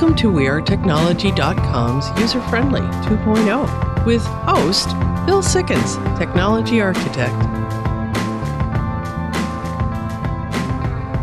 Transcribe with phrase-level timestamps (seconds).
[0.00, 4.88] Welcome to WeAreTechnology.com's User Friendly 2.0 with host
[5.26, 7.34] Bill Sikkens, Technology Architect.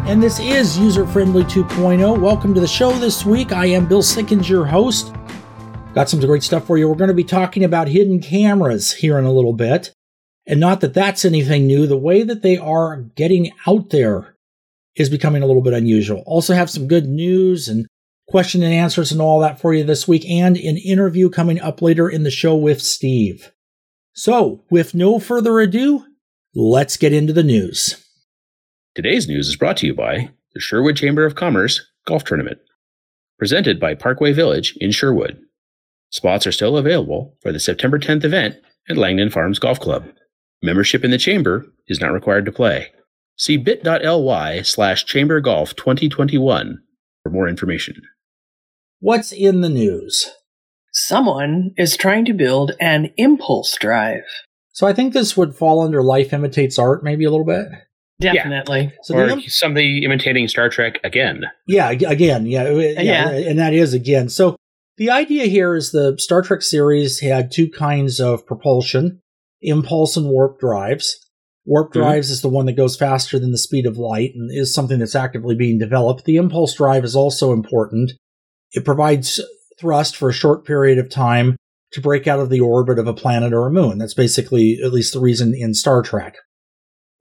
[0.08, 2.22] And this is User Friendly 2.0.
[2.22, 3.52] Welcome to the show this week.
[3.52, 5.12] I am Bill Sikkens, your host.
[5.96, 6.88] Got some great stuff for you.
[6.88, 9.92] We're going to be talking about hidden cameras here in a little bit.
[10.46, 14.36] And not that that's anything new, the way that they are getting out there
[14.96, 16.22] is becoming a little bit unusual.
[16.28, 17.88] Also, have some good news and
[18.28, 21.82] question and answers and all that for you this week, and an interview coming up
[21.82, 23.52] later in the show with Steve.
[24.14, 26.06] So, with no further ado,
[26.54, 28.04] let's get into the news.
[28.96, 32.60] Today's news is brought to you by the Sherwood Chamber of Commerce Golf Tournament,
[33.38, 35.40] presented by Parkway Village in Sherwood.
[36.10, 38.56] Spots are still available for the September 10th event
[38.90, 40.06] at Langdon Farms Golf Club.
[40.64, 42.92] Membership in the chamber is not required to play.
[43.38, 46.80] See bit.ly slash chambergolf 2021
[47.22, 48.02] for more information.
[49.00, 50.32] What's in the news?
[50.92, 54.24] Someone is trying to build an impulse drive.
[54.72, 57.68] So I think this would fall under life imitates art, maybe a little bit.
[58.20, 58.92] Definitely.
[59.04, 61.44] So or imp- somebody imitating Star Trek again.
[61.68, 63.30] yeah, again, yeah, yeah, Yeah.
[63.30, 64.30] and that is again.
[64.30, 64.56] So
[64.98, 69.20] the idea here is the Star Trek series had two kinds of propulsion:
[69.62, 71.20] impulse and warp drives.
[71.66, 71.94] Warp Mhm.
[71.94, 74.98] drives is the one that goes faster than the speed of light and is something
[74.98, 76.26] that's actively being developed.
[76.26, 78.14] The impulse drive is also important.
[78.72, 79.40] It provides
[79.80, 81.56] thrust for a short period of time
[81.92, 83.98] to break out of the orbit of a planet or a moon.
[83.98, 86.36] That's basically at least the reason in Star Trek.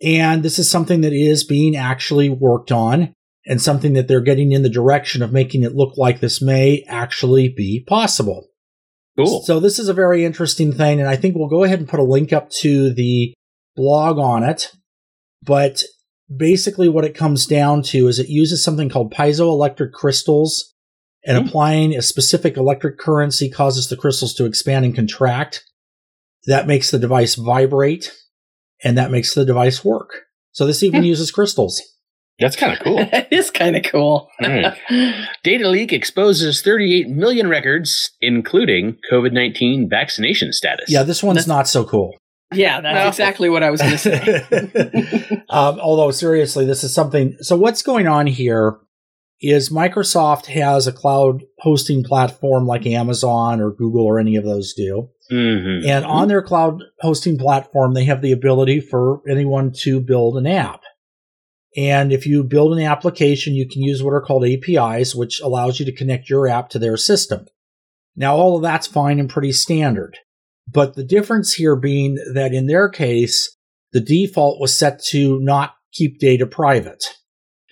[0.03, 3.14] And this is something that is being actually worked on
[3.47, 6.84] and something that they're getting in the direction of making it look like this may
[6.88, 8.48] actually be possible.
[9.16, 9.42] Cool.
[9.42, 12.00] So this is a very interesting thing, and I think we'll go ahead and put
[12.00, 13.33] a link up to the
[13.75, 14.72] blog on it.
[15.42, 15.84] But
[16.34, 20.75] basically, what it comes down to is it uses something called piezoelectric crystals,
[21.26, 21.47] and Hmm.
[21.48, 25.64] applying a specific electric currency causes the crystals to expand and contract.
[26.47, 28.12] That makes the device vibrate,
[28.84, 30.22] and that makes the device work.
[30.53, 31.06] So this even Hmm.
[31.09, 31.82] uses crystals.
[32.38, 32.98] That's kind of cool.
[33.00, 34.28] it is kind of cool.
[34.42, 34.78] Alright.
[35.42, 40.91] Data leak exposes 38 million records, including COVID 19 vaccination status.
[40.91, 42.14] Yeah, this one's That's- not so cool.
[42.54, 43.08] yeah, that's No.
[43.08, 45.43] exactly what I was going to say.
[45.50, 47.37] um, although seriously, this is something.
[47.41, 48.76] So what's going on here
[49.41, 54.72] is Microsoft has a cloud hosting platform like Amazon or Google or any of those
[54.72, 55.86] do, Mhm.
[55.86, 60.46] and on their cloud hosting platform, they have the ability for anyone to build an
[60.46, 60.80] app.
[61.76, 65.78] And if you build an application, you can use what are called APIs, which allows
[65.78, 67.46] you to connect your app to their system.
[68.16, 70.16] Now, all of that's fine and pretty standard.
[70.66, 73.54] But the difference here being that in their case,
[73.92, 77.04] the default was set to not keep data private.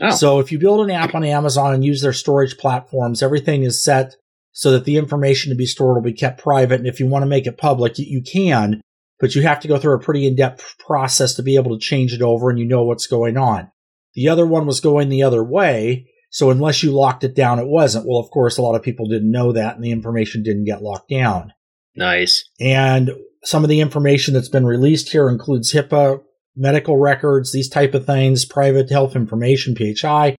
[0.00, 0.10] Oh.
[0.10, 3.82] So if you build an app on Amazon and use their storage platforms, everything is
[3.82, 4.14] set
[4.52, 6.80] so that the information to be stored will be kept private.
[6.80, 8.80] And if you want to make it public, you, you can,
[9.20, 12.12] but you have to go through a pretty in-depth process to be able to change
[12.12, 13.70] it over and you know what's going on.
[14.14, 16.06] The other one was going the other way.
[16.30, 18.06] So unless you locked it down, it wasn't.
[18.08, 20.82] Well, of course, a lot of people didn't know that and the information didn't get
[20.82, 21.52] locked down.
[21.96, 22.48] Nice.
[22.60, 23.12] And
[23.44, 26.20] some of the information that's been released here includes HIPAA,
[26.56, 30.36] medical records, these type of things, private health information, PHI,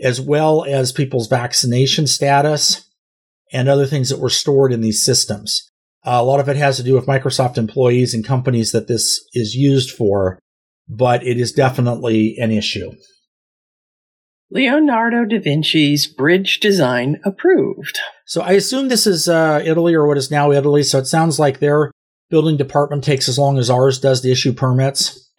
[0.00, 2.88] as well as people's vaccination status
[3.52, 5.70] and other things that were stored in these systems.
[6.04, 9.24] Uh, a lot of it has to do with Microsoft employees and companies that this
[9.34, 10.38] is used for,
[10.88, 12.90] but it is definitely an issue.
[14.50, 17.98] Leonardo da Vinci's bridge design approved.
[18.26, 20.82] So I assume this is uh, Italy or what is now Italy.
[20.82, 21.90] So it sounds like their
[22.32, 25.28] building department takes as long as ours does to issue permits.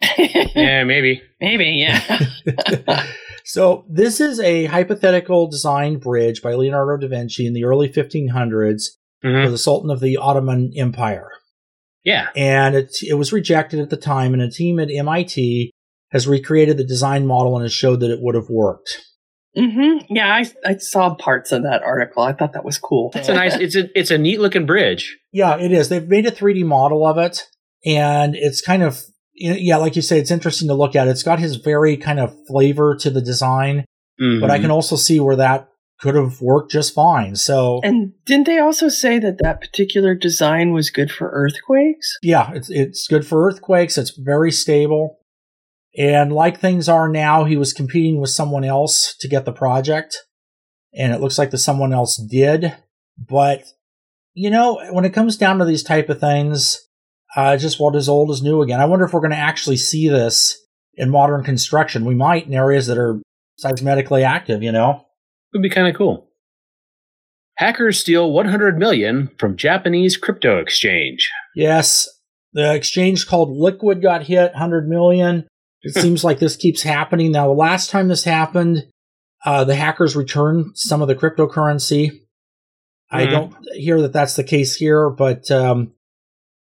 [0.56, 1.20] Yeah, maybe.
[1.40, 2.00] Maybe, yeah.
[3.44, 8.84] so this is a hypothetical design bridge by Leonardo da Vinci in the early 1500s
[9.24, 9.44] Mhm.
[9.44, 11.28] for the Sultan of the Ottoman Empire.
[12.04, 12.28] Yeah.
[12.36, 15.72] And it, it was rejected at the time, and a team at MIT
[16.12, 19.00] has recreated the design model and has showed that it would have worked.
[19.56, 22.22] Hmm Yeah, I, I saw parts of that article.
[22.22, 23.10] I thought that was cool.
[23.14, 23.54] It's a nice.
[23.56, 23.98] It's a.
[23.98, 25.16] It's a neat looking bridge.
[25.32, 25.88] Yeah, it is.
[25.88, 27.46] They've made a 3D model of it,
[27.84, 29.02] and it's kind of
[29.36, 31.08] yeah, like you say, it's interesting to look at.
[31.08, 33.84] It's got his very kind of flavor to the design,
[34.18, 34.62] but I Mhm.
[34.62, 35.68] can also see where that
[36.00, 37.34] could have worked just fine.
[37.36, 42.16] So And didn't they also say that that particular design was good for earthquakes?
[42.22, 43.98] yeah, it's it's good for earthquakes.
[43.98, 45.18] It's very stable,
[45.96, 50.16] and like things are now, he was competing with someone else to get the project,
[50.92, 52.74] and it looks like the someone else did.
[53.16, 53.64] But
[54.34, 56.80] you know, when it comes down to these type of things,
[57.36, 58.80] uh, just what is old is new again.
[58.80, 60.58] I wonder if we're going to actually see this
[60.94, 62.04] in modern construction.
[62.04, 63.20] We might in areas that are
[63.62, 64.62] seismically active.
[64.62, 65.06] You know.
[65.52, 66.28] It Would be kind of cool.
[67.56, 71.30] Hackers steal 100 million from Japanese crypto exchange.
[71.54, 72.08] Yes,
[72.52, 75.46] the exchange called Liquid got hit, 100 million.
[75.84, 77.30] It seems like this keeps happening.
[77.32, 78.86] Now, the last time this happened,
[79.44, 82.20] uh, the hackers returned some of the cryptocurrency.
[83.10, 83.30] I Mhm.
[83.30, 85.92] don't hear that that's the case here, but um,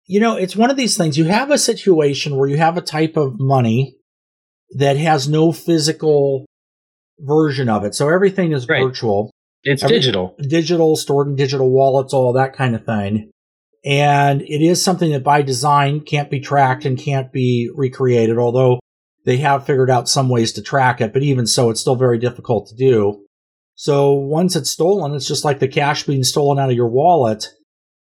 [0.07, 1.17] you know, it's one of these things.
[1.17, 3.97] You have a situation where you have a type of money
[4.77, 6.45] that has no physical
[7.21, 8.83] version of it, so everything is Right.
[8.83, 9.31] virtual
[9.65, 10.35] It's Every- digital.
[10.41, 13.31] digital, stored in digital wallets, all that kind of thing.
[13.85, 18.81] And it is something that by design can't be tracked and can't be recreated, although
[19.25, 22.19] they have figured out some ways to track it, but even so, it's still very
[22.19, 23.25] difficult to do.
[23.75, 27.49] So once it's stolen, it's just like the cash being stolen out of your wallet.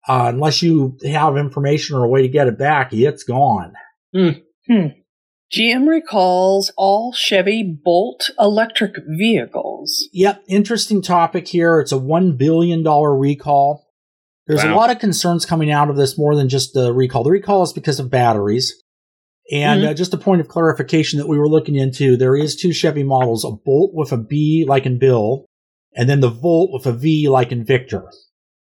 [0.07, 3.73] Uh, unless you have information or a way to get it back, it's gone.
[5.51, 10.07] GM recalls all Chevy Bolt electric vehicles.
[10.13, 11.79] Yep, interesting topic here.
[11.79, 13.87] It's a $1 billion recall.
[14.47, 17.23] There's a lot of concerns coming out of this more than just the recall.
[17.23, 18.73] The recall is because of batteries.
[19.51, 22.71] And uh, just a point of clarification that we were looking into, there is two
[22.71, 25.45] Chevy models, a Bolt with a B like in Bill,
[25.95, 28.11] and then the Volt with a V like in Victor.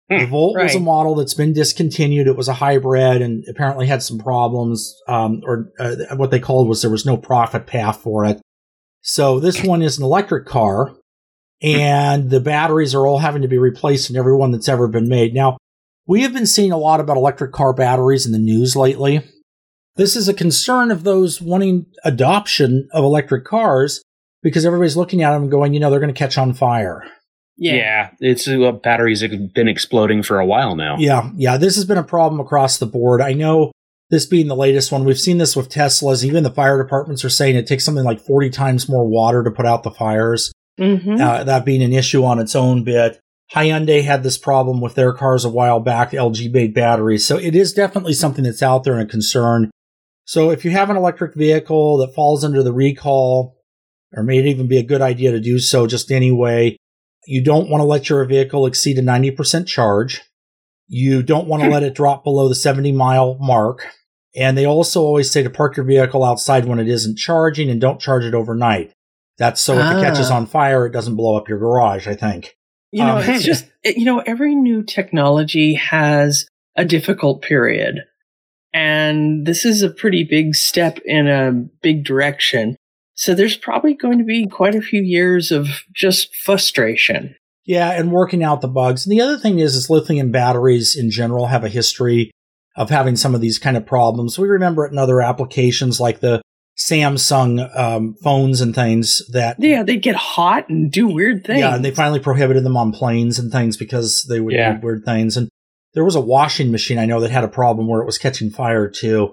[0.09, 2.27] The Hmm, Volt was a model that's been discontinued.
[2.27, 6.69] It was a hybrid and apparently had some problems, um, or uh, what they called
[6.69, 8.39] was there was no profit path for it.
[9.01, 10.95] So this one is an electric car,
[11.61, 15.09] and the batteries are all having to be replaced in every one that's ever been
[15.09, 15.33] made.
[15.33, 15.57] Now,
[16.05, 19.23] we have been seeing a lot about electric car batteries in the news lately.
[19.97, 24.01] This is a concern of those wanting adoption of electric cars
[24.43, 27.03] because everybody's looking at them and going, you know, they're going to catch on fire.
[27.59, 30.97] Yeah, it's uh, batteries have been exploding for a while now.
[30.99, 33.19] Yeah, yeah, this has been a problem across the board.
[33.19, 33.71] I know
[34.11, 36.23] this being the latest one, we've seen this with Teslas.
[36.23, 39.49] Even the fire departments are saying it takes something like 40 times more water to
[39.49, 40.51] put out the fires.
[40.79, 41.19] Mm-hmm.
[41.19, 43.19] uh, that being an issue on its own bit.
[43.51, 47.25] Hyundai had this problem with their cars a while back, LG made batteries.
[47.25, 49.71] So it is definitely something that's out there and a concern.
[50.27, 53.55] So if you have an electric vehicle that falls under the recall,
[54.13, 56.75] or may it even be a good idea to do so just anyway,
[57.25, 60.21] you don't want to let your vehicle exceed a 90% charge.
[60.89, 63.87] You don't want to let it drop below the 70 mile mark.
[64.35, 67.79] And they also always say to park your vehicle outside when it isn't charging and
[67.79, 68.91] don't charge it overnight.
[69.37, 70.35] That's so if it catches Ah.
[70.35, 72.55] on fire, it doesn't blow up your garage, I think.
[72.91, 78.03] You know, Um, it's just, you know, every new technology has a difficult period.
[78.73, 82.75] And this is a pretty big step in a big direction.
[83.15, 87.35] So there's probably going to be quite a few years of just frustration.
[87.65, 89.05] Yeah, and working out the bugs.
[89.05, 92.31] And the other thing is, is lithium batteries in general have a history
[92.75, 94.37] of having some of these kind of problems.
[94.37, 96.41] We remember it in other applications like the
[96.77, 101.59] Samsung um, phones and things that Yeah, they get hot and do weird things.
[101.59, 104.73] Yeah, and they finally prohibited them on planes and things because they would Yeah.
[104.73, 105.35] do weird things.
[105.35, 105.49] And
[105.93, 108.49] there was a washing machine I know that had a problem where it was catching
[108.49, 109.31] fire too.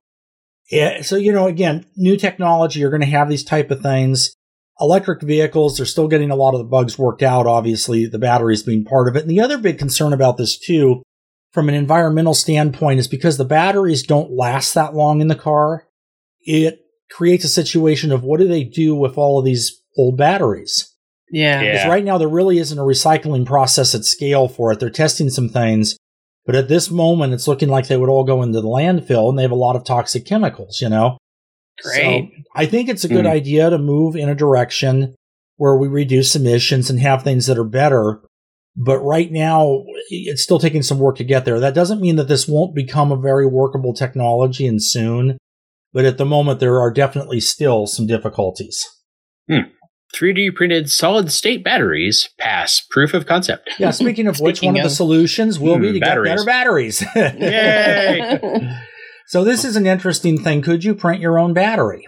[0.71, 4.35] Yeah, so you know, again, new technology, you're going to have these type of things.
[4.81, 7.47] Electric vehicles, they're still getting a lot of the bugs worked out.
[7.47, 9.23] Obviously, the batteries being part of it.
[9.23, 11.03] And the other big concern about this too,
[11.53, 15.87] from an environmental standpoint, is because the batteries don't last that long in the car.
[16.41, 16.81] It
[17.11, 20.95] creates a situation of what do they do with all of these old batteries?
[21.31, 21.61] yeah.
[21.61, 21.73] Yeah.
[21.73, 24.81] Because right now there really isn't a recycling process at scale for it.
[24.81, 25.97] They're testing some things,
[26.47, 29.39] but at this moment it's looking like they would all go into the landfill and
[29.39, 31.19] they have a lot of toxic chemicals, you know?
[31.83, 32.31] Great.
[32.31, 33.31] So I think it's a good Mhm.
[33.31, 35.15] idea to move in a direction
[35.57, 38.21] where we reduce emissions and have things that are better.
[38.77, 41.61] But right now, it's still taking some work to get there.
[41.61, 45.39] That doesn't mean that this won't become a very workable technology and soon.
[45.93, 48.85] But at the moment, there are definitely still some difficulties.
[50.15, 53.69] 3D printed solid state batteries pass proof of concept.
[53.79, 56.29] Yeah, speaking of which, Speaking one of the solutions will be Hmm, to batteries.
[56.31, 57.03] get better batteries.
[57.17, 58.79] Yay!
[59.27, 60.63] so this is an interesting thing.
[60.63, 62.07] Could you print your own battery?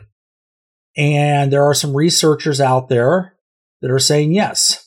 [0.96, 3.34] And there are some researchers out there
[3.82, 4.82] that are saying yes.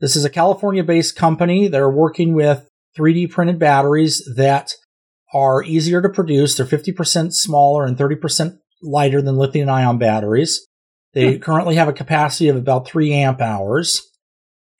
[0.00, 1.68] This is a California-based company.
[1.68, 2.66] They're working with
[2.98, 4.72] 3D printed batteries that
[5.34, 6.56] are easier to produce.
[6.56, 10.66] They're 50% smaller and 30% lighter than lithium ion batteries.
[11.12, 14.06] They currently have a capacity of about 3 amp hours.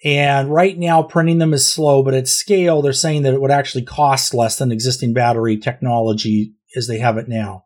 [0.03, 3.51] And right now, printing them is slow, but at scale, they're saying that it would
[3.51, 7.65] actually cost less than existing battery technology as they have it now.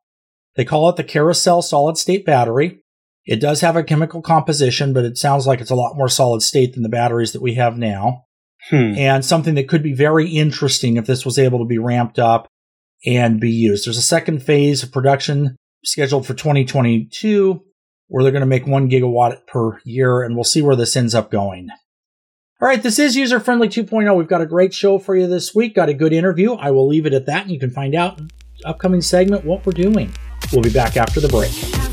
[0.56, 2.80] They call it the carousel solid state battery.
[3.26, 6.42] It does have a chemical composition, but it sounds like it's a lot more solid
[6.42, 8.24] state than the batteries that we have now.
[8.68, 8.94] Hmm.
[8.96, 12.48] And something that could be very interesting if this was able to be ramped up
[13.06, 13.86] and be used.
[13.86, 17.62] There's a second phase of production scheduled for 2022
[18.08, 21.14] where they're going to make one gigawatt per year, and we'll see where this ends
[21.14, 21.68] up going.
[22.60, 24.16] All right, this is User Friendly 2.0.
[24.16, 25.74] We've got a great show for you this week.
[25.74, 26.54] Got a good interview.
[26.54, 28.20] I will leave it at that, and you can find out
[28.64, 30.12] upcoming segment what we're doing.
[30.52, 31.83] We'll be back after the break.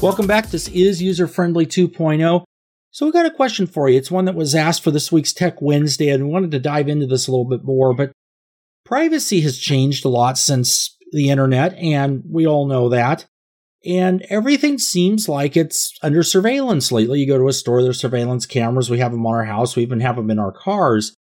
[0.00, 0.50] Welcome back.
[0.50, 2.44] This is User Friendly 2.0.
[2.92, 3.98] So we got a question for you.
[3.98, 6.88] It's one that was asked for this week's Tech Wednesday, and we wanted to dive
[6.88, 7.92] into this a little bit more.
[7.92, 8.12] But
[8.84, 13.26] privacy has changed a lot since the internet, and we all know that.
[13.84, 17.18] And everything seems like it's under surveillance lately.
[17.18, 18.90] You go to a store, there's surveillance cameras.
[18.90, 19.74] We have them on our house.
[19.74, 21.16] We even have them in our cars.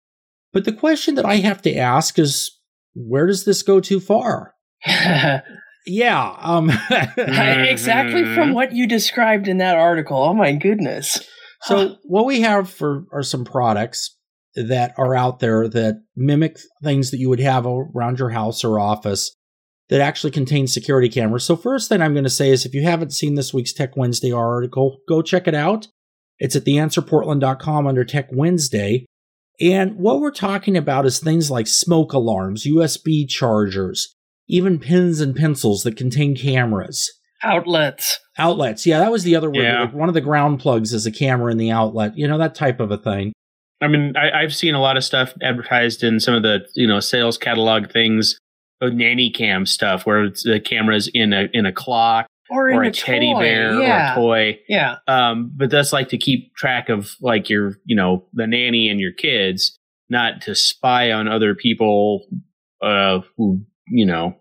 [0.52, 2.60] But the question that I have to ask is,
[2.96, 4.56] where does this go too far?
[5.86, 6.36] Yeah.
[6.40, 6.72] Um,
[7.18, 10.18] exactly from what you described in that article.
[10.18, 11.20] Oh my goodness.
[11.64, 14.18] So what we have for are some products
[14.56, 18.80] that are out there that mimic things that you would have around your house or
[18.80, 19.34] office
[19.90, 21.44] that actually contain security cameras.
[21.44, 23.96] So first thing I'm going to say is if you haven't seen this week's Tech
[23.96, 25.88] Wednesday article, go check it out.
[26.40, 29.06] It's at theanswerportland.com under Tech Wednesday.
[29.62, 34.16] And what we're talking about is things like smoke alarms, USB chargers,
[34.48, 37.12] even pens and pencils that contain cameras.
[37.44, 38.20] Outlets.
[38.38, 38.86] Outlets.
[38.86, 39.64] Yeah, that was the other word.
[39.64, 39.82] Yeah.
[39.82, 42.18] Like one of the ground plugs is a camera in the outlet.
[42.18, 43.34] You know, that type of a thing.
[43.82, 46.88] I mean, I, I've seen a lot of stuff advertised in some of the you
[46.88, 48.38] know sales catalog things,
[48.82, 52.78] uh, nanny cam stuff, where it's, the camera's in a in a clock Or in
[52.78, 53.40] or a, a, teddy toy.
[53.40, 54.12] bear yeah.
[54.12, 54.60] or a toy.
[54.70, 54.96] Yeah.
[55.08, 59.02] Um, but that's like to keep track of like your you know the nanny and
[59.02, 59.78] your kids,
[60.10, 62.26] not to spy on other people.
[62.82, 64.36] Uh, who you know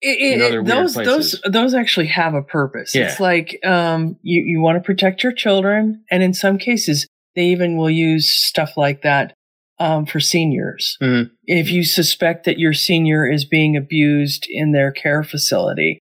[0.00, 2.94] It- it- in it- weird those those those actually have a purpose.
[2.94, 3.04] Yeah.
[3.04, 7.44] It's like um, you you want to protect your children, and in some cases, they
[7.46, 9.32] even will use stuff like that
[9.78, 10.96] um, for seniors.
[11.02, 11.30] Mhm.
[11.46, 15.98] If you suspect that your senior is being abused in their care facility,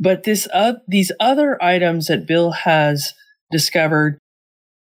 [0.00, 3.12] but this uh, these other items that Bill has
[3.50, 4.18] discovered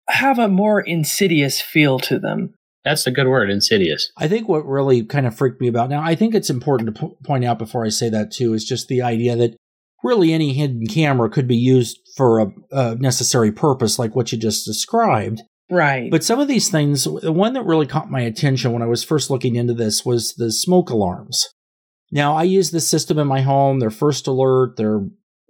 [0.09, 2.53] have a more insidious feel to them.
[2.83, 4.11] That's a good word, insidious.
[4.17, 6.99] I think what really kind of freaked me about now, I think it's important to
[6.99, 9.55] po- point out before I say that too, is just the idea that
[10.03, 14.37] really any hidden camera could be used for a, a necessary purpose, like what you
[14.37, 15.41] just described.
[15.69, 16.11] Right.
[16.11, 19.03] But some of these things, the one that really caught my attention when I was
[19.03, 21.47] first looking into this was the smoke alarms.
[22.11, 23.79] Now, I use this system in my home.
[23.79, 24.75] They're First Alert.
[24.75, 25.05] They're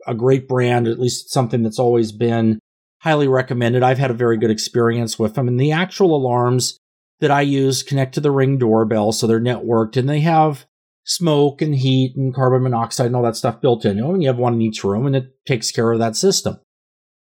[0.06, 2.60] a great brand, at least something that's always been
[3.00, 3.82] highly recommended.
[3.82, 5.48] I've had a very good experience with them.
[5.48, 6.78] And the actual alarms
[7.22, 10.66] that I use connect to the Ring doorbell, so they're networked, and they have
[11.04, 13.98] smoke and heat and carbon monoxide and all that stuff built in.
[13.98, 16.60] You and you have one in each room, and it takes care of that system.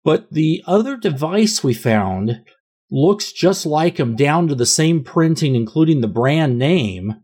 [0.02, 2.42] But the other device we found
[2.90, 7.14] looks just like them down to the same printing, including the brand name.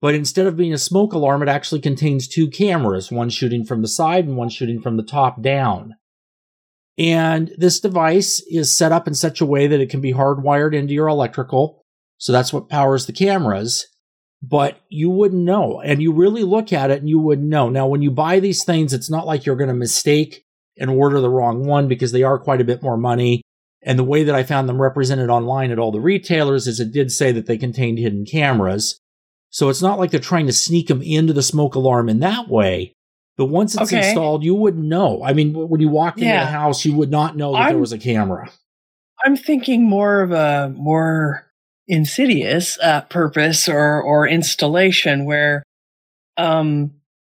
[0.00, 3.82] But instead of being a smoke alarm, it actually contains two cameras, one shooting from
[3.82, 5.94] the side and one shooting from the top down.
[6.98, 10.74] And this device is set up in such a way that it can be hardwired
[10.74, 11.79] into your electrical.
[12.20, 13.86] So that's what powers the cameras.
[14.42, 15.80] But you wouldn't know.
[15.84, 17.68] And you really look at it and you wouldn't know.
[17.68, 20.44] Now, when you buy these things, it's not like you're going to mistake
[20.78, 23.42] and order the wrong one because they are quite a bit more money.
[23.82, 26.92] And the way that I found them represented online at all the retailers is it
[26.92, 28.98] did say that they contained hidden cameras.
[29.50, 32.48] So it's not like they're trying to sneak them into the smoke alarm in that
[32.48, 32.92] way.
[33.36, 34.06] But once it's Okay.
[34.06, 35.22] installed, you wouldn't know.
[35.24, 36.44] I mean, when you walked into Yeah.
[36.44, 38.50] the house, you would not know that there I'm- was a camera.
[39.24, 41.46] I'm thinking more of a more
[41.88, 45.62] insidious uh, purpose or or installation where
[46.36, 46.92] um,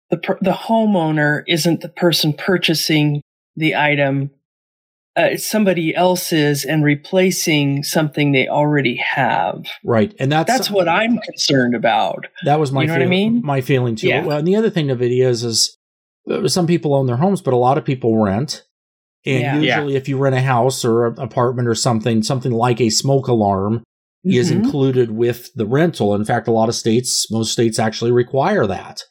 [0.09, 3.21] the per- the homeowner isn't the person purchasing
[3.55, 4.31] the item.
[5.15, 9.63] Uh, it's somebody else's and replacing something they already have.
[9.83, 10.11] Right.
[10.19, 12.25] And that's That's what I'm concerned about.
[12.45, 13.41] That was my You know what I mean?
[13.43, 14.07] my feeling too.
[14.07, 14.25] Yeah.
[14.25, 15.77] Well, and the other thing of it is, is
[16.27, 18.63] uh, some people own their homes, but a lot of people rent.
[19.23, 19.59] And Yeah.
[19.59, 19.75] Yeah.
[19.77, 23.27] usually, if you rent a house or an apartment or something, something like a smoke
[23.27, 23.83] alarm
[24.25, 24.63] is Mhm.
[24.63, 26.15] included with the rental.
[26.15, 29.01] In fact, a lot of states, most states actually require that.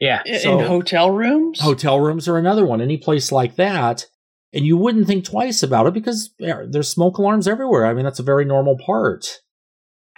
[0.00, 1.60] Yeah, In- So- in hotel rooms.
[1.60, 2.80] Hotel rooms are another one.
[2.80, 4.06] Any place like that.
[4.52, 7.84] And you wouldn't think twice about it because there's smoke alarms everywhere.
[7.86, 9.26] I mean, that's a very normal part.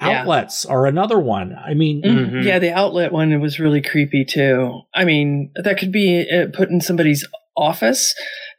[0.00, 0.20] Yeah.
[0.20, 1.54] Outlets are another one.
[1.54, 2.44] I mean, Mm, Mhm.
[2.44, 4.80] Yeah, the outlet one was really creepy too.
[4.94, 7.26] I mean, that could be uh, put in somebody's
[7.56, 8.14] office.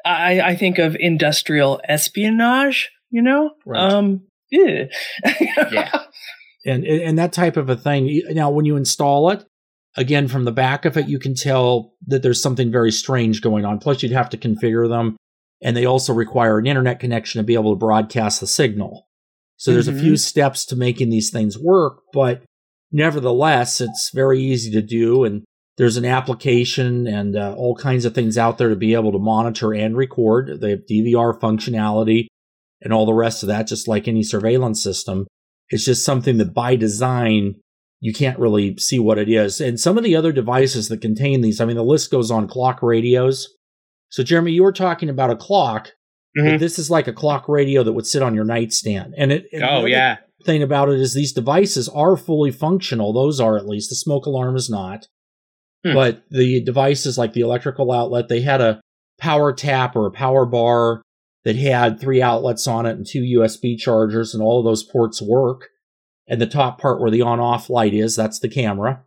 [0.05, 2.89] I, I think of industrial espionage.
[3.09, 3.91] You know, Right.
[3.91, 4.21] um,
[4.51, 4.83] yeah.
[5.71, 6.03] Yeah.
[6.65, 8.21] and and that type of a thing.
[8.31, 9.43] Now, when you install it,
[9.97, 13.65] again from the back of it, you can tell that there's something very strange going
[13.65, 13.79] on.
[13.79, 15.17] Plus, you'd have to configure them.
[15.63, 19.05] and they also require an internet connection to be able to broadcast the signal.
[19.57, 19.95] So there's Mhm.
[19.95, 22.41] a few steps to making these things work, but
[22.91, 25.23] nevertheless, it's very easy to do.
[25.23, 25.43] And
[25.77, 29.19] there's an application and uh, all kinds of things out there to be able to
[29.19, 30.59] monitor and record.
[30.61, 32.25] They have DVR functionality
[32.81, 35.27] and all the rest of that, just like any surveillance system.
[35.69, 37.55] It's just something that by design,
[37.99, 39.61] you can't really see what it is.
[39.61, 42.47] And some of the other devices that contain these, I mean, the list goes on
[42.47, 43.47] clock radios.
[44.09, 45.91] So, Jeremy, you were talking about a clock,
[46.35, 46.59] but Mhm.
[46.59, 49.13] this is like a clock radio that would sit on your nightstand.
[49.17, 50.17] And it, and Oh yeah.
[50.45, 53.13] thing about it is these devices are fully functional.
[53.13, 53.89] Those are at least.
[53.89, 55.07] The smoke alarm is not.
[55.85, 55.93] Hmm.
[55.93, 58.81] But the devices like the electrical outlet, they had a
[59.19, 61.01] power tap or a power bar
[61.43, 65.21] that had three outlets on it and two USB chargers, and all of those ports
[65.21, 65.69] work.
[66.27, 69.03] And the top part where the on off light is, that's the camera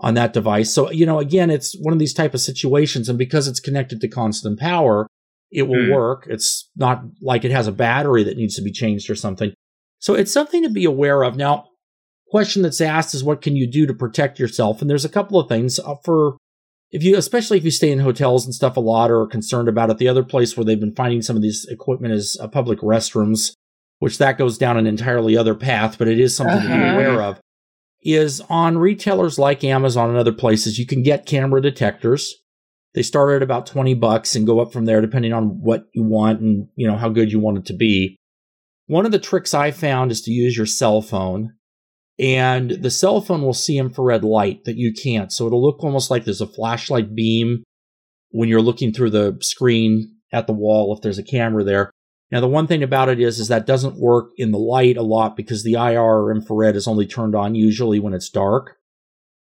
[0.00, 0.72] on that device.
[0.72, 3.08] So, you know, again, it's one of these type of situations.
[3.08, 5.06] And because it's connected to constant power,
[5.52, 5.92] it will Hmm.
[5.92, 6.26] work.
[6.30, 9.52] It's not like it has a battery that needs to be changed or something.
[9.98, 11.36] So it's something to be aware of.
[11.36, 11.66] Now,
[12.30, 14.80] question that's asked is what can you do to protect yourself?
[14.80, 16.36] And there's a couple of things uh, for
[16.92, 19.68] if you, especially if you stay in hotels and stuff a lot or are concerned
[19.68, 19.98] about it.
[19.98, 23.52] The other place where they've been finding some of these equipment is uh, public restrooms,
[24.00, 26.94] which that goes down an entirely other path, but it is something to be Uh-huh.
[26.94, 27.40] aware of.
[28.02, 32.34] Is on retailers like Amazon and other places, you can get camera detectors.
[32.94, 36.02] They start at about 20 bucks and go up from there depending on what you
[36.02, 38.16] want and, you know, how good you want it to be.
[38.86, 41.52] One of the tricks I found is to use your cell phone.
[42.20, 45.32] And the cell phone will see infrared light that you can't.
[45.32, 47.64] So it'll look almost like there's a flashlight beam
[48.30, 51.90] when you're looking through the screen at the wall if there's a camera there.
[52.30, 55.02] Now the one thing about it is is that doesn't work in the light a
[55.02, 58.76] lot because the IR or infrared is only turned on usually when it's dark.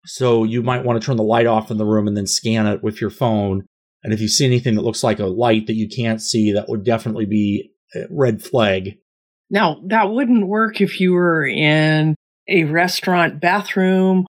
[0.05, 2.67] So you might want to turn the light off in the room and then scan
[2.67, 3.65] it with your phone.
[4.04, 6.69] And if you see anything that looks like a light that you can't see, that
[6.69, 8.99] would definitely be a red flag.
[9.49, 12.15] Now, that wouldn't work if you were in
[12.49, 14.25] a restaurant bathroom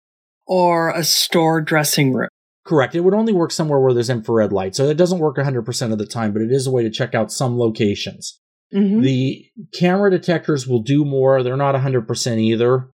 [0.46, 2.28] or a store dressing room.
[2.64, 2.94] Correct.
[2.94, 4.74] It would only work somewhere where there's infrared light.
[4.74, 7.14] So it doesn't work 100% of the time, but it is a way to check
[7.14, 8.40] out some locations.
[8.74, 9.02] Mhm.
[9.02, 11.42] The camera detectors will do more.
[11.42, 12.90] They're not 100% either,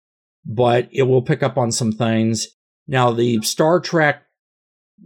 [0.44, 2.48] but it will pick up on some things.
[2.86, 4.22] Now, the Star Trek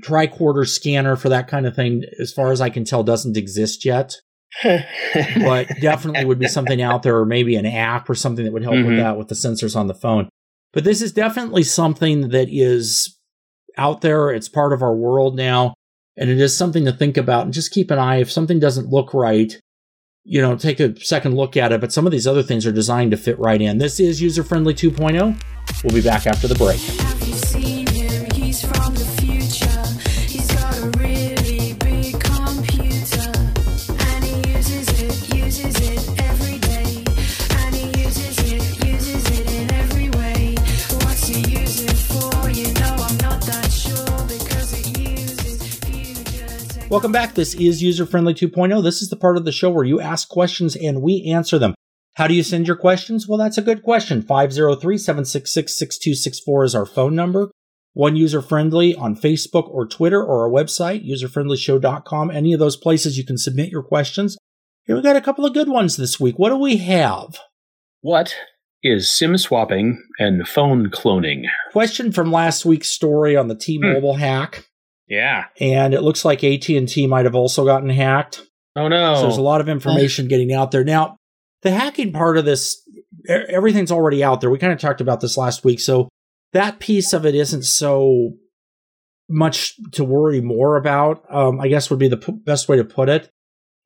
[0.04, 3.84] tricorder scanner for that kind of thing, as far as I can tell, doesn't exist
[3.86, 4.16] yet,
[4.64, 8.62] but definitely would be something out there, or maybe an app or something that would
[8.62, 8.96] help with Mhm.
[8.98, 10.28] that with the sensors on the phone.
[10.72, 13.16] But this is definitely something that is
[13.76, 14.30] out there.
[14.30, 15.74] It's part of our world now,
[16.16, 18.16] and it is something to think about and just keep an eye.
[18.16, 19.58] If something doesn't look right,
[20.24, 21.80] you know, take a second look at it.
[21.80, 23.78] But some of these other things are designed to fit right in.
[23.78, 25.34] This is User Friendly 2.0.
[25.82, 27.19] We'll be back after the break.
[46.90, 47.34] Welcome back.
[47.34, 48.82] This is User Friendly 2.0.
[48.82, 51.72] This is the part of the show where you ask questions and we answer them.
[52.14, 53.28] How do you send your questions?
[53.28, 54.22] Well, that's a good question.
[54.22, 57.52] 503 766 6264 is our phone number.
[57.92, 62.32] One user friendly on Facebook or Twitter or our website, userfriendlyshow.com.
[62.32, 64.36] Any of those places you can submit your questions.
[64.82, 66.40] Here we got a couple of good ones this week.
[66.40, 67.38] What do we have?
[68.00, 68.34] What
[68.82, 71.44] is SIM swapping and phone cloning?
[71.70, 74.20] Question from last week's story on the T-Mobile hmm.
[74.20, 74.66] hack,
[75.10, 75.46] Yeah.
[75.60, 78.46] and it looks like AT&T might have also gotten hacked.
[78.76, 79.16] Oh no.
[79.16, 80.84] So there's a lot of information getting out there.
[80.84, 81.16] Now,
[81.62, 82.80] the hacking part of this,
[83.28, 84.48] e- everything's already out there.
[84.50, 85.80] We kind of talked about this last week.
[85.80, 86.08] So
[86.52, 88.30] that piece of it isn't so
[89.28, 92.84] much to worry more about, um, I guess would be the p- best way to
[92.84, 93.28] put it.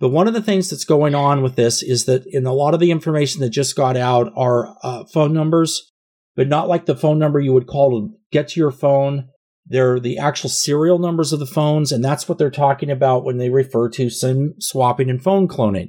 [0.01, 2.75] But one of the things that's going on with this is that in a lot
[2.75, 5.91] of the information that just got out are uh, phone numbers,
[6.37, 9.29] but not like the phone number you would call to get to your phone.
[9.67, 13.39] They're the actual serial numbers of the phones, and that's what they're talking about when
[13.39, 15.89] they refer to SIM swapping and phone cloning.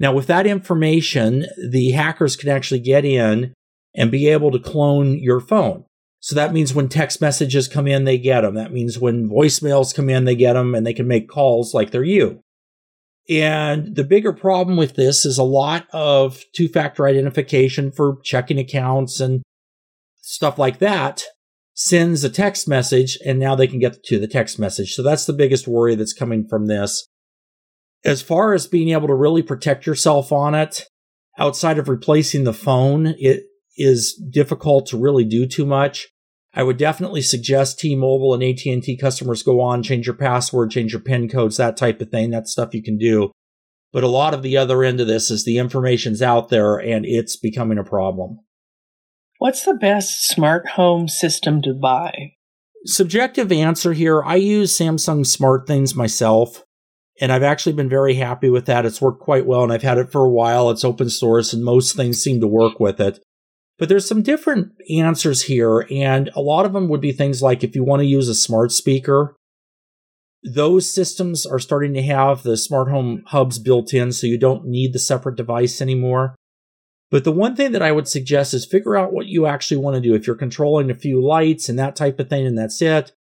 [0.00, 3.52] Now, with that information, the hackers can actually get in
[3.94, 5.84] and be able to clone your phone.
[6.20, 8.54] So that means when text messages come in, they get them.
[8.54, 11.90] That means when voicemails come in, they get them and they can make calls like
[11.90, 12.40] they're you.
[13.28, 18.58] And the bigger problem with this is a lot of two factor identification for checking
[18.58, 19.42] accounts and
[20.20, 21.24] stuff like that
[21.78, 24.94] sends a text message and now they can get to the text message.
[24.94, 27.06] So that's the biggest worry that's coming from this.
[28.04, 30.86] As far as being able to really protect yourself on it,
[31.38, 33.44] outside of replacing the phone, it
[33.76, 36.08] is difficult to really do too much.
[36.52, 41.00] I would definitely suggest T-Mobile and AT&T customers go on, change your password, change your
[41.00, 42.30] PIN codes, that type of thing.
[42.30, 43.30] That's stuff you can do.
[43.92, 47.06] But a lot of the other end of this is the information's out there and
[47.06, 48.40] it's becoming a problem.
[49.38, 52.32] What's the best smart home system to buy?
[52.84, 56.64] Subjective answer here I use Samsung Smart Things myself,
[57.20, 58.84] and I've actually been very happy with that.
[58.84, 60.70] It's worked quite well, and I've had it for a while.
[60.70, 63.20] It's open source, and most things seem to work with it.
[63.78, 67.62] But there's some different answers here, and a lot of them would be things like
[67.62, 69.36] if you want to use a smart speaker,
[70.42, 74.66] those systems are starting to have the smart home hubs built in, so you don't
[74.66, 76.34] need the separate device anymore.
[77.10, 79.94] But the one thing that I would suggest is figure out what you actually want
[79.96, 80.14] to do.
[80.14, 83.12] If you're controlling a few lights and that type of thing, and that's it,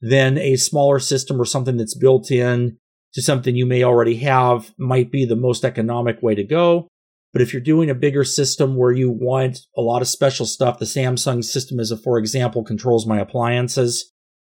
[0.00, 2.78] then a smaller system or something that's built in
[3.14, 6.88] to something you may already have might be the most economic way to go.
[7.32, 10.78] But if you're doing a bigger system where you want a lot of special stuff,
[10.78, 14.12] the Samsung system is, a, for example, controls my appliances,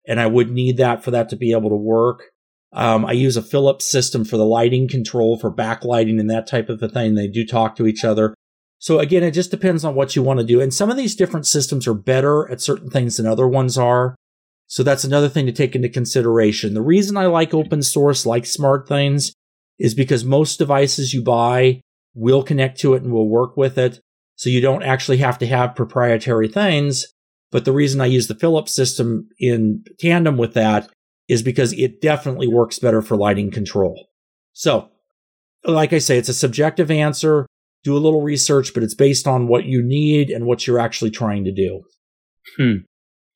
[0.07, 2.25] and I would need that for that to be able to work.
[2.73, 6.69] Um, I use a Philips system for the lighting control for backlighting and that type
[6.69, 7.15] of a thing.
[7.15, 8.35] They do talk to each other.
[8.79, 10.61] So again, it just depends on what you want to do.
[10.61, 14.15] And some of these different systems are better at certain things than other ones are.
[14.67, 16.75] So that's another thing to take into consideration.
[16.75, 19.33] The reason I like open source, like smart things,
[19.79, 21.81] is because most devices you buy
[22.15, 24.01] will connect to it and will work with it.
[24.37, 27.07] So you don't actually have to have proprietary things.
[27.53, 30.91] But the reason I use the Philips system in tandem with that
[31.29, 34.09] is because it definitely works better for lighting control.
[34.53, 34.91] So,
[35.65, 37.47] like I say, it's a subjective answer.
[37.87, 41.13] Do a little research, but it's based on what you need and what you're actually
[41.13, 41.83] trying to do.
[42.57, 42.73] Hmm.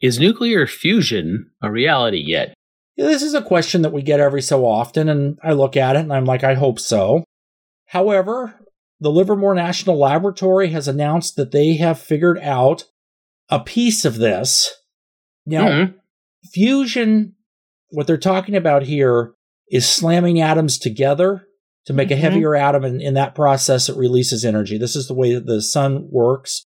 [0.03, 2.53] Is nuclear fusion a reality yet?
[2.97, 5.95] Yeah, This is a question that we get every so often, and I look at
[5.95, 7.23] it and I'm like, I hope so.
[7.87, 8.57] However,
[8.99, 12.87] the Livermore National Laboratory has announced that they have figured out
[13.51, 14.75] a piece of this.
[15.47, 15.95] Now, Mhm.
[16.53, 17.37] fusion,
[17.91, 19.33] what they're talking about here
[19.71, 21.47] is slamming atoms together
[21.87, 22.19] to make a Mhm.
[22.19, 24.79] heavier atom, and in that process, it releases energy.
[24.79, 26.65] This is the way that the sun works,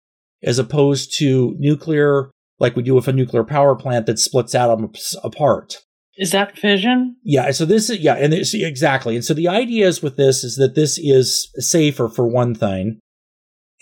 [0.42, 5.16] as opposed to nuclear, like we do with a nuclear power plant that splits atoms
[5.24, 5.78] apart.
[6.16, 7.16] Is that fission?
[7.22, 9.14] Yeah, so this is yeah, and it's, exactly.
[9.14, 12.98] And so the idea is with this is that this is safer for one thing.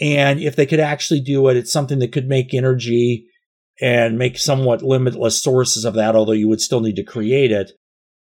[0.01, 3.27] And if they could actually do it, it's something that could make energy
[3.81, 7.73] and make somewhat limitless sources of that, although you would still need to create it.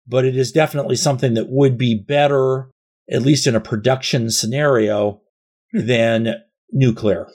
[0.06, 2.70] But it is definitely something that would be better,
[3.10, 5.20] at least in a production scenario,
[5.72, 6.34] than
[6.72, 7.28] nuclear,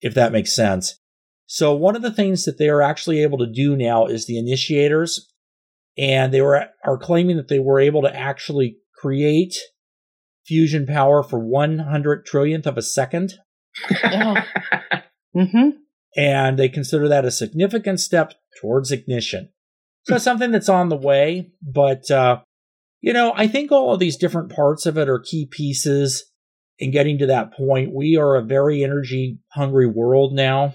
[0.00, 0.98] if that makes sense.
[1.46, 4.38] So one of the things that they are actually able to do now is the
[4.38, 5.30] initiators
[5.96, 9.54] and they were are claiming that they were able to actually create
[10.46, 13.34] fusion power for 100 trillionth of a second
[14.04, 14.36] Oh.
[15.36, 15.70] Mm-hmm.
[16.16, 19.48] and they consider that a significant step towards ignition
[20.06, 22.38] so something that's on the way but uh,
[23.04, 26.24] you know i think all of these different parts of it are key pieces
[26.78, 30.74] in getting to that point we are a very energy hungry world now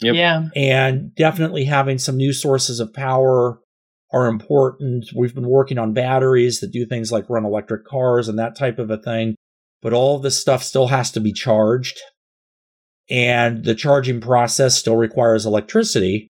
[0.00, 0.14] Yep.
[0.14, 0.48] Yeah.
[0.54, 3.58] and definitely having some new sources of power
[4.12, 5.06] are important.
[5.14, 8.78] We've been working on batteries that do things like run electric cars and that type
[8.78, 9.34] of a thing,
[9.82, 11.98] but all of this stuff still has to be charged.
[13.10, 16.28] And the charging process still requires electricity.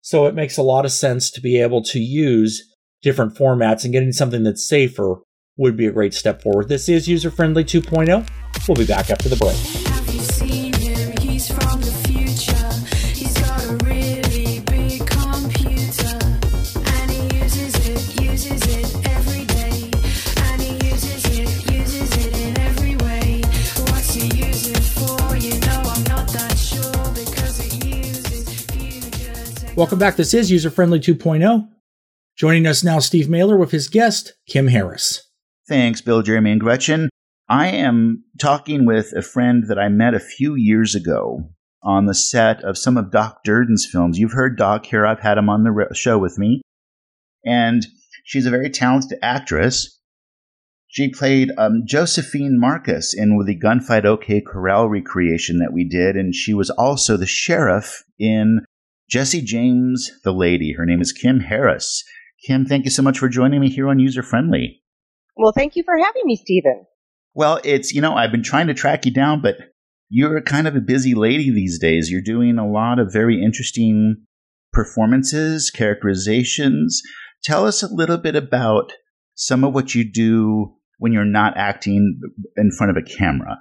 [0.00, 2.62] So it makes a lot of sense to be able to use
[3.02, 5.16] different formats and getting something that's safer
[5.56, 6.68] would be a great step forward.
[6.68, 8.28] This is User Friendly 2.0.
[8.68, 9.56] We'll be back after the break.
[9.56, 11.16] Have you seen him?
[11.20, 12.72] He's from the future.
[13.14, 16.18] He's got a really big computer.
[16.92, 19.90] And he uses it, uses it every day.
[20.52, 23.40] And he uses it, uses it in every way.
[23.90, 25.36] What's he use it for?
[25.36, 30.16] You know I'm not that sure because it uses future Welcome back.
[30.16, 31.68] This is User Friendly 2.0.
[32.38, 35.28] Joining us now, Steve Mehler with his guest, Kim Harris.
[35.68, 37.08] Thanks, Bill, Jeremy, and Gretchen.
[37.48, 41.50] I am talking with a friend that I met a few years ago
[41.82, 44.20] on the set of some of Doc Durden's films.
[44.20, 45.04] You've heard Doc here.
[45.04, 46.62] I've had him on the show with me.
[47.44, 47.84] And
[48.22, 49.98] she's a very talented actress.
[50.86, 56.14] She played um, Josephine Marcus in the Gunfight OK Corral recreation that we did.
[56.14, 58.60] And she was also the sheriff in
[59.10, 60.74] Jesse James, the lady.
[60.74, 62.04] Her name is Kim Harris.
[62.46, 64.82] Kim, thank you so much for joining me here on User Friendly.
[65.36, 66.86] Well, thank you for having me, Stephen.
[67.34, 69.56] Well, it's, you know, I've been trying to track you down, but
[70.08, 72.10] you're kind of a busy lady these days.
[72.10, 74.16] You're doing a lot of very interesting
[74.72, 77.02] performances, characterizations.
[77.42, 78.92] Tell us a little bit about
[79.34, 82.20] some of what you do when you're not acting
[82.56, 83.58] in front of a camera.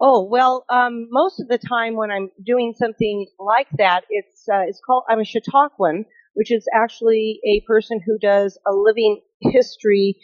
[0.00, 4.62] Oh well, um, most of the time when I'm doing something like that, it's uh,
[4.66, 10.16] it's called I'm a Chautauquan, which is actually a person who does a living history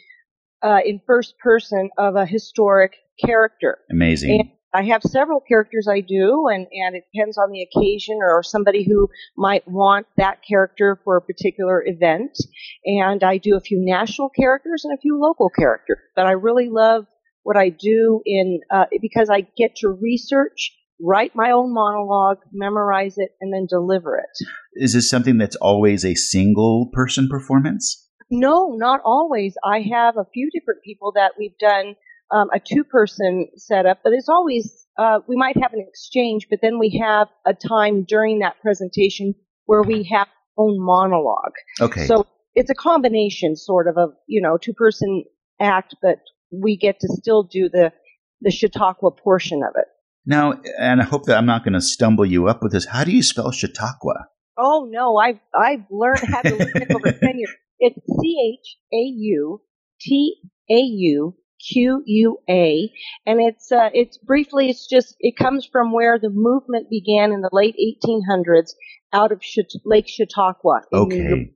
[0.63, 2.93] uh, in first person of a historic
[3.23, 3.79] character.
[3.91, 4.39] Amazing.
[4.39, 8.43] And I have several characters I do, and, and it depends on the occasion or
[8.43, 12.37] somebody who might want that character for a particular event.
[12.85, 15.99] And I do a few national characters and a few local characters.
[16.15, 17.05] But I really love
[17.43, 23.15] what I do in uh, because I get to research, write my own monologue, memorize
[23.17, 24.47] it, and then deliver it.
[24.73, 28.07] Is this something that's always a single person performance?
[28.29, 29.55] No, not always.
[29.63, 31.95] I have a few different people that we've done
[32.31, 36.79] um, a two-person setup, but it's always uh, we might have an exchange, but then
[36.79, 39.33] we have a time during that presentation
[39.65, 41.53] where we have own monologue.
[41.79, 42.05] Okay.
[42.05, 45.23] So it's a combination, sort of, of you know, two-person
[45.61, 46.17] act, but
[46.51, 47.93] we get to still do the
[48.41, 49.85] the Chautauqua portion of it.
[50.27, 52.85] Now, and I hope that I'm not going to stumble you up with this.
[52.85, 54.27] How do you spell Chautauqua?
[54.57, 57.53] Oh no, I've I've learned how to learn it over ten years.
[57.79, 59.61] It's C H A U
[60.01, 60.35] T
[60.69, 61.35] A U
[61.71, 62.91] Q U A,
[63.25, 67.41] and it's uh, it's briefly it's just it comes from where the movement began in
[67.41, 68.71] the late 1800s
[69.13, 69.41] out of
[69.85, 70.81] Lake Chautauqua.
[70.91, 71.31] in New York.
[71.31, 71.53] Okay.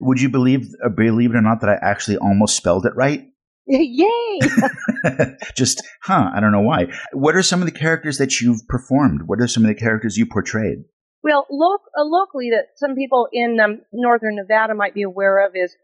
[0.00, 3.29] Would you believe, uh, believe it or not, that I actually almost spelled it right?
[3.66, 4.40] Yay!
[5.54, 6.30] Just, huh?
[6.34, 6.86] I don't know why.
[7.12, 9.22] What are some of the characters that you've performed?
[9.26, 10.84] What are some of the characters you portrayed?
[11.22, 15.74] Well, uh, locally, that some people in um, northern Nevada might be aware of is,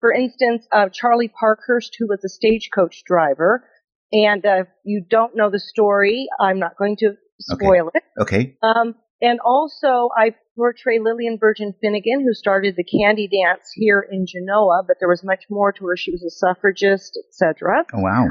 [0.00, 3.68] for instance, uh, Charlie Parkhurst, who was a stagecoach driver.
[4.12, 8.02] And uh, if you don't know the story, I'm not going to spoil it.
[8.20, 8.56] Okay.
[8.62, 14.26] Um, and also, I portray Lillian Virgin Finnegan, who started the candy dance here in
[14.26, 15.96] Genoa, but there was much more to her.
[15.96, 17.84] She was a suffragist, etc.
[17.94, 18.26] Oh wow.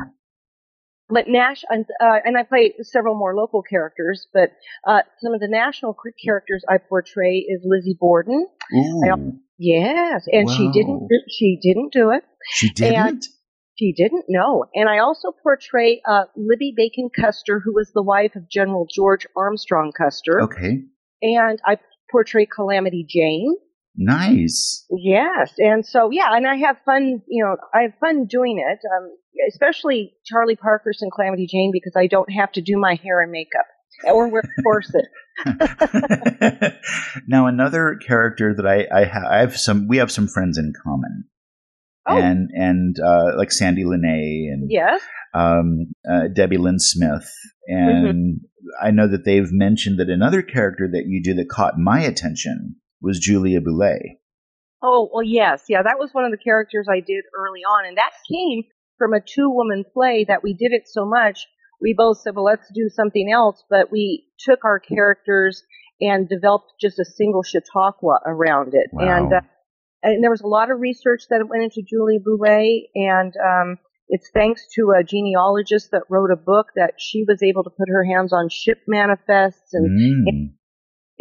[1.08, 4.54] But Nash, and, uh, and I play several more local characters, but
[4.88, 8.48] uh, some of the national characters I portray is Lizzie Borden.
[8.74, 11.08] Ooh, Yes, and she didn't.
[11.30, 12.24] She didn't do it.
[12.50, 13.26] she didn't.
[13.78, 14.66] She didn't know.
[14.74, 19.28] And I also portray uh, Libby Bacon Custer, who was the wife of General George
[19.36, 20.84] Armstrong Custer, Okay.
[21.22, 21.78] and I
[22.12, 23.56] portray Calamity Jane.
[23.98, 24.86] Nice.
[24.92, 27.22] Yes, and so yeah, and I have fun.
[27.30, 28.80] You know, I have fun doing it.
[28.98, 29.10] Um,
[29.50, 33.32] especially Charlie Parkhurst and Calamity Jane because I don't have to do my hair and
[33.32, 33.66] makeup
[34.06, 35.06] or wear a corset.
[37.28, 40.74] now another character that I I, ha- I have some we have some friends in
[40.84, 41.26] common.
[42.08, 42.18] Oh.
[42.18, 45.02] And and uh, like Sandy Lene and Yes.
[45.34, 47.32] um, uh, Debbie Lynn Smith,
[47.68, 48.42] and
[48.82, 52.76] I know that they've mentioned that another character that you do that caught my attention
[53.02, 54.18] was Julia Bulette.
[54.84, 55.82] Oh well, yes, yeah.
[55.82, 58.64] That was one of the characters I did early on, and that came
[59.00, 61.48] from a two-woman play that we did it so much.
[61.82, 65.64] We both said, "Well, let's do something else," but we took our characters
[66.02, 69.18] and developed just a single Chautauqua around it, Wow.
[69.18, 69.42] and uh,
[70.06, 73.78] and there was a lot of research that went into Julie Bulette, and um,
[74.10, 77.90] it's thanks to a genealogist that wrote a book that she was able to put
[77.90, 79.90] her hands on ship manifests and
[80.28, 80.52] Mm.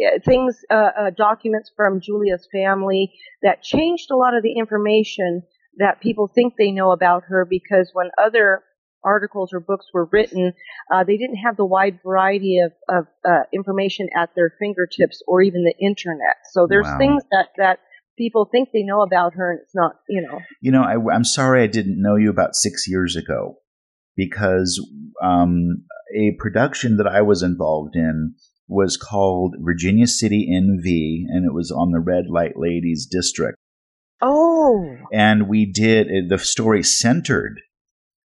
[0.05, 5.43] uh, things, uh, uh, documents from Julia's family that changed a lot of the information
[5.77, 8.63] that people think they know about her because when other
[9.03, 10.53] articles or books were written,
[10.91, 15.41] uh, they didn't have the wide variety of, of uh, information at their fingertips or
[15.41, 16.37] even the internet.
[16.51, 16.97] So there's Wow.
[16.97, 17.79] things that, that
[18.17, 20.39] people think they know about her and it's not, you know.
[20.61, 23.57] You know, I, I'm sorry I didn't know you about six years ago
[24.15, 24.79] because
[25.21, 25.83] um,
[26.15, 28.35] a production that I was involved in
[28.67, 33.57] was called Virginia City NV, and it was on the Red Light Ladies District.
[34.21, 34.95] Oh.
[35.11, 37.59] and we did the story centered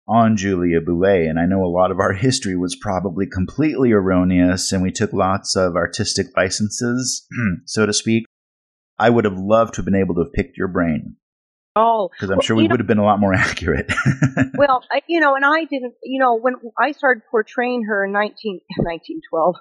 [0.07, 1.29] on Julia Bulette.
[1.29, 5.13] And I know a lot of our history was probably completely erroneous, and we took
[5.13, 7.27] lots of artistic licenses,
[7.65, 8.25] so to speak.
[8.99, 11.15] I would have loved to have been able to have picked your brain
[11.75, 12.09] Oh.
[12.11, 13.89] because I'm Well, sure we would have been a lot more accurate.
[14.57, 18.11] Well, I, you know, and I didn't, you know, when I started portraying her in
[18.11, 19.55] 19, 1912,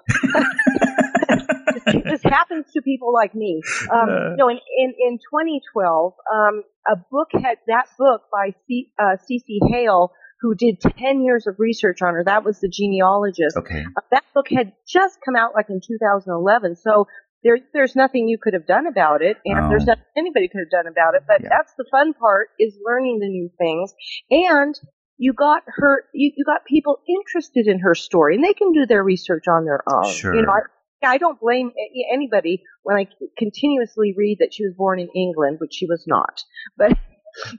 [2.05, 3.63] this happens to people like me.
[3.93, 8.91] Um, you know, in, in, in 2012, um, a book had, that book by C,
[8.99, 9.61] uh, C.C.
[9.71, 13.57] Hale, who did 10 years of research on her, that was the genealogist.
[13.57, 13.85] okay.
[13.97, 16.77] Uh, that book had just come out like in 2011.
[16.77, 17.07] So
[17.45, 19.69] there, there's nothing you could have done about it, and Oh.
[19.69, 21.23] there's nothing anybody could have done about it.
[21.27, 21.49] But Yeah.
[21.51, 23.95] that's the fun part is learning the new things.
[24.31, 24.75] And
[25.19, 28.87] you got her, you, you got people interested in her story, and they can do
[28.87, 30.11] their research on their own.
[30.13, 30.35] Sure.
[30.35, 31.71] You know, I, I don't blame
[32.13, 36.43] anybody when I continuously read that she was born in England, which she was not.
[36.77, 36.99] But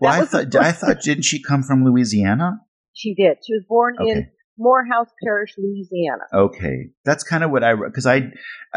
[0.02, 2.60] Well, I thought I thought didn't she come from Louisiana?
[2.94, 3.38] she did.
[3.46, 4.30] She was born in Okay.
[4.60, 6.24] Morehouse Parish, Louisiana.
[6.34, 8.32] Okay, that's kind of what I because I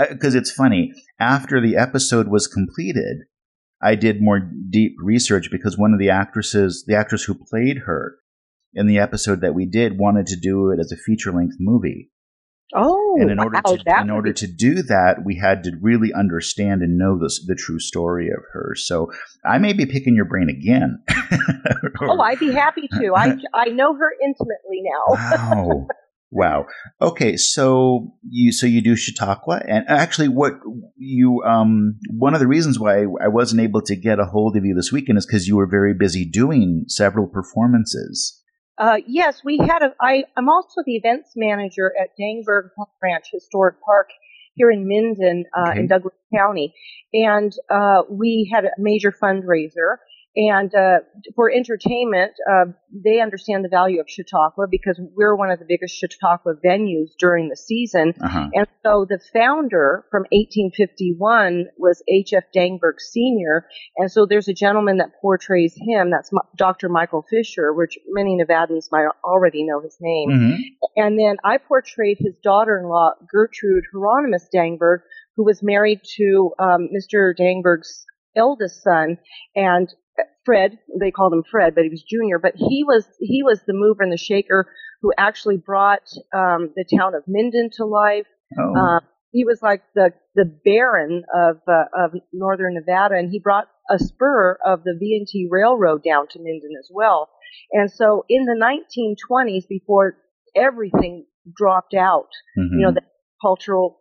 [0.08, 0.92] because it's funny.
[1.18, 3.24] After the episode was completed,
[3.82, 4.40] I did more
[4.70, 8.14] deep research because one of the actresses, the actress who played her
[8.72, 12.11] in the episode that we did, wanted to do it as a feature length movie.
[12.74, 15.72] Oh, and in order wow, to in order be- to do that, we had to
[15.80, 18.74] really understand and know this, the true story of her.
[18.76, 19.10] So
[19.44, 21.02] I may be picking your brain again.
[22.02, 23.14] oh, I'd be happy to.
[23.14, 25.14] I I know her intimately now.
[25.14, 25.86] wow.
[26.34, 26.64] Wow.
[26.98, 30.54] Okay, so you so you do Chautauqua, and actually, what
[30.96, 34.64] you um one of the reasons why I wasn't able to get a hold of
[34.64, 38.41] you this weekend is because you were very busy doing several performances.
[38.82, 39.94] Uh, yes, we had a.
[40.00, 44.08] I, I'm also the events manager at Dangberg Ranch Historic Park
[44.54, 45.80] here in Minden uh, Okay.
[45.80, 46.74] in Douglas County,
[47.14, 49.98] and uh, we had a major fundraiser.
[50.34, 51.00] And uh,
[51.36, 55.94] for entertainment, uh, they understand the value of Chautauqua because we're one of the biggest
[55.94, 58.14] Chautauqua venues during the season.
[58.18, 58.48] Uh-huh.
[58.54, 62.44] And so the founder from 1851 was H.F.
[62.56, 63.66] Dangberg Sr.
[63.98, 66.10] And so there's a gentleman that portrays him.
[66.10, 66.88] That's Dr.
[66.88, 70.30] Michael Fisher, which many Nevadans might already know his name.
[70.30, 70.56] Mhm.
[70.96, 75.00] And then I portrayed his daughter-in-law, Gertrude Hieronymus Dangberg,
[75.36, 77.34] who was married to um, Mr.
[77.38, 79.18] Dangberg's eldest son,
[79.54, 79.92] and
[80.44, 80.78] Fred.
[81.00, 82.38] They called him Fred, but he was Junior.
[82.38, 84.66] But he was he was the mover and the shaker
[85.00, 88.26] who actually brought um, the town of Minden to life.
[88.58, 93.40] Oh, Uh, he was like the the Baron of uh, of Northern Nevada, and he
[93.40, 97.30] brought a spur of the V and T Railroad down to Minden as well.
[97.72, 100.16] And so, in the 1920s, before
[100.54, 102.68] everything dropped out, mhm.
[102.72, 103.02] you know, the
[103.40, 104.00] cultural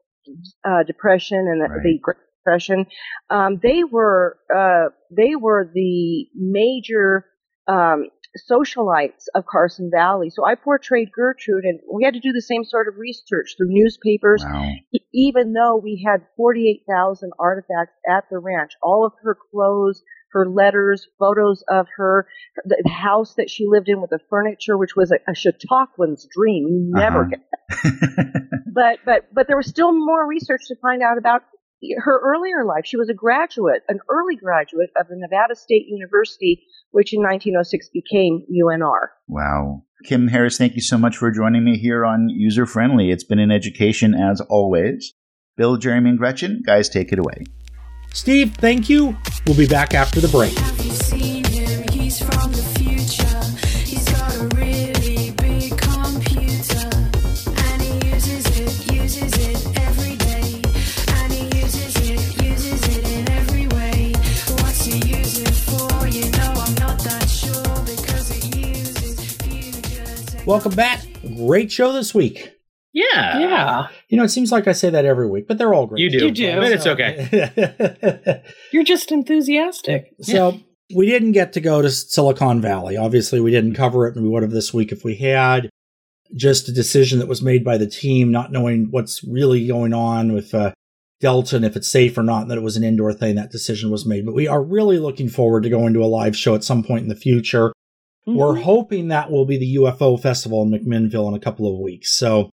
[0.63, 1.83] uh, depression and the, Right.
[1.83, 2.85] the Great Depression,
[3.29, 7.25] um, they were uh, they were the major
[7.67, 8.09] um,
[8.49, 10.29] socialites of Carson Valley.
[10.31, 13.67] So I portrayed Gertrude, and we had to do the same sort of research through
[13.69, 14.43] newspapers.
[14.45, 14.71] wow.
[15.13, 20.01] Even though we had 48,000 artifacts at the ranch, all of her clothes,
[20.31, 22.25] her letters, photos of her,
[22.63, 26.27] the, the house that she lived in with the furniture, which was a, a Chautauquan's
[26.33, 26.65] dream.
[26.67, 27.29] You never Uh-huh.
[27.29, 31.41] get but but but there was still more research to find out about
[31.97, 32.85] her earlier life.
[32.85, 37.89] She was a graduate, an early graduate of the Nevada State University, which in 1906
[37.89, 39.07] became UNR.
[39.27, 39.83] Wow.
[40.05, 43.11] Kim Harris, thank you so much for joining me here on User Friendly.
[43.11, 45.13] It's been an education as always.
[45.57, 47.43] Bill, Jeremy, and Gretchen, guys, take it away.
[48.13, 49.15] Steve, thank you.
[49.45, 50.80] We'll be back after the break.
[70.51, 71.05] Welcome back.
[71.37, 72.51] Great show this week.
[72.91, 73.39] Yeah.
[73.39, 73.87] Yeah.
[74.09, 76.01] You know, it seems like I say that every week, but they're all great.
[76.01, 76.25] You do.
[76.25, 76.59] You do.
[76.59, 77.29] But it's okay.
[77.33, 78.43] okay.
[78.73, 80.13] You're just enthusiastic.
[80.19, 80.59] so
[80.93, 82.97] we didn't get to go to Silicon Valley.
[82.97, 85.69] Obviously, we didn't cover it, and we would have this week if we had.
[86.35, 90.33] Just a decision that was made by the team, not knowing what's really going on
[90.33, 90.73] with uh,
[91.21, 93.35] Delta and if it's safe or not, and that it was an indoor thing.
[93.35, 94.25] That decision was made.
[94.25, 97.03] But we are really looking forward to going to a live show at some point
[97.03, 97.71] in the future.
[98.27, 98.61] We're Mhm.
[98.61, 102.13] hoping that will be the UFO festival in McMinnville in a couple of weeks.
[102.13, 102.49] So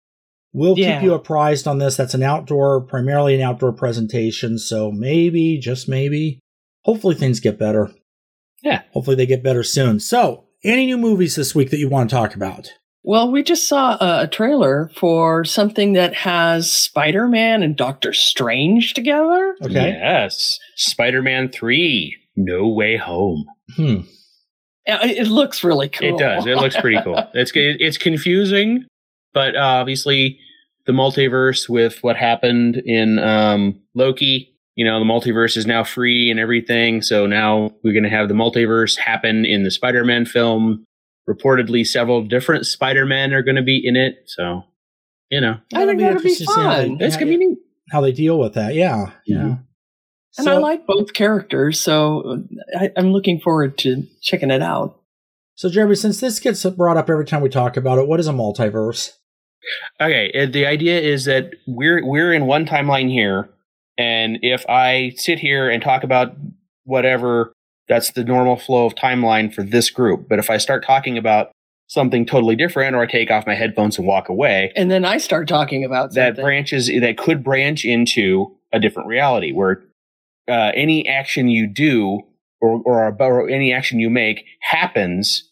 [0.53, 0.99] we'll Yeah.
[0.99, 1.95] keep you apprised on this.
[1.97, 4.57] That's an outdoor, primarily an outdoor presentation.
[4.59, 6.39] So maybe, just maybe,
[6.85, 7.91] hopefully things get better.
[8.63, 8.81] Yeah.
[8.93, 9.99] Hopefully they get better soon.
[9.99, 12.71] So, any new movies this week that you want to talk about?
[13.03, 18.11] Well, we just saw a, a trailer for something that has Spider Man and Doctor
[18.11, 19.55] Strange together.
[19.63, 19.91] Okay.
[19.99, 20.57] Yes.
[20.75, 23.45] Spider Man 3 No Way Home.
[23.75, 23.99] Hmm.
[24.87, 26.15] It it looks really cool.
[26.15, 26.45] It does.
[26.47, 27.15] It looks pretty cool.
[27.33, 28.85] It's it's confusing,
[29.33, 30.39] but uh, obviously
[30.85, 34.53] the multiverse with what happened in um, Loki.
[34.75, 37.01] You know, the multiverse is now free and everything.
[37.01, 40.85] So now we're going to have the multiverse happen in the Spider-Man film.
[41.27, 44.19] Reportedly, several different Spider-Men are going to be in it.
[44.27, 44.63] So,
[45.31, 46.97] you know, I think that'd be interesting to see how they- fun.
[47.01, 47.57] it's going to be neat.
[47.91, 48.75] How they deal with that.
[48.75, 49.11] Yeah.
[49.25, 49.37] Yeah.
[49.37, 49.63] Mhm.
[50.37, 52.43] And I like both characters, so
[52.79, 54.99] I, I'm looking forward to checking it out.
[55.55, 58.27] So, Jeremy, since this gets brought up every time we talk about it, what is
[58.27, 59.13] a multiverse?
[59.99, 63.49] Okay, uh, the idea is that we're we're in one timeline here,
[63.97, 66.35] and if I sit here and talk about
[66.83, 67.53] whatever,
[67.87, 70.29] that's the normal flow of timeline for this group.
[70.29, 71.51] But if I start talking about
[71.87, 75.17] something totally different, or I take off my headphones and walk away, And then I
[75.17, 76.45] start talking about that something.
[76.45, 79.83] branches that could branch into a different reality where
[80.47, 82.21] uh, any action you do
[82.61, 85.51] or or, or any action you make happens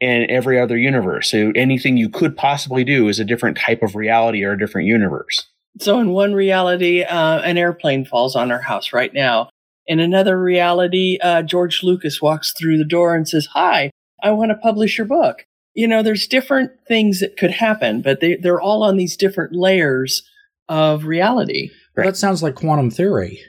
[0.00, 1.30] in every other universe.
[1.30, 4.86] So anything you could possibly do is a different type of reality or a different
[4.86, 5.46] universe.
[5.80, 9.48] So in one reality, uh, an airplane falls on our house right now.
[9.86, 13.90] In another reality, uh, George Lucas walks through the door and says, Hi,
[14.22, 15.44] I want to publish your book.
[15.74, 19.54] You know, there's different things that could happen, but they, they're all on these different
[19.54, 20.22] layers
[20.68, 21.70] of reality.
[21.96, 23.40] Well, that sounds like quantum theory.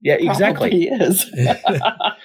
[0.00, 0.70] Yeah, exactly.
[0.70, 1.30] He is.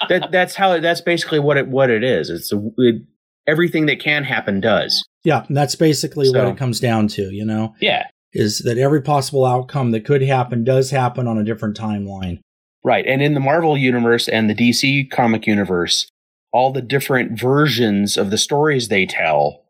[0.10, 2.30] that that's how that's basically what it what it is.
[2.30, 3.04] It's a, it,
[3.48, 5.04] everything that can happen does.
[5.24, 9.02] Yeah, and that's basically what it comes down to, you know, Yeah, is that every
[9.02, 12.40] possible outcome that could happen does happen on a different timeline.
[12.84, 13.06] right.
[13.08, 16.08] And in the Marvel universe and the DC comic universe,
[16.52, 19.64] all the different versions of the stories they tell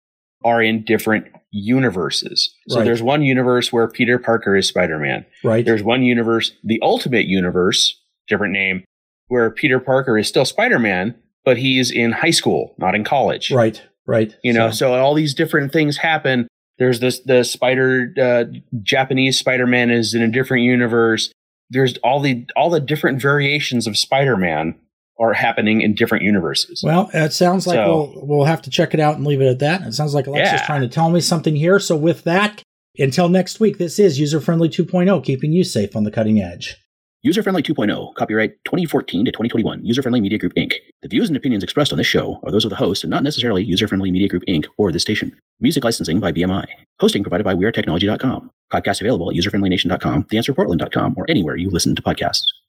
[0.43, 2.53] are in different universes.
[2.67, 2.85] So Right.
[2.85, 5.25] there's one universe where Peter Parker is Spider-Man.
[5.43, 5.63] Right?
[5.65, 8.83] There's one universe, the Ultimate Universe, different name,
[9.27, 13.51] where Peter Parker is still Spider-Man, but he's in high school, not in college.
[13.51, 14.35] right, right.
[14.43, 16.47] You know, So- so, all these different things happen.
[16.79, 18.45] There's this the Spider uh,
[18.81, 21.31] Japanese Spider-Man is in a different universe.
[21.69, 24.75] There's all the all the different variations of Spider-Man
[25.19, 26.81] are happening in different universes.
[26.83, 29.47] Well, it sounds like So- we'll we'll have to check it out and leave it
[29.47, 29.81] at that.
[29.83, 30.65] It sounds like Alexa's Yeah.
[30.65, 31.79] trying to tell me something here.
[31.79, 32.63] So with that,
[32.97, 36.77] until next week, this is User Friendly 2.0, keeping you safe on the cutting edge.
[37.25, 40.73] User Friendly 2.0, copyright 2014 to 2021, User Friendly Media Group Inc.
[41.03, 43.23] The views and opinions expressed on this show are those of the host and not
[43.23, 44.65] necessarily User Friendly Media Group Inc.
[44.77, 45.31] or this station.
[45.61, 46.65] Music licensing by BMI.
[46.99, 48.49] Hosting provided by WeAreTechnology.com.
[48.73, 52.43] Podcast available at userfriendlynation.com, theanswerportland.com, or anywhere you listen to podcasts.